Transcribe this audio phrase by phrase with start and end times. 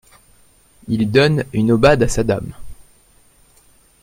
[0.87, 2.53] Il donne une aubade à sa dame.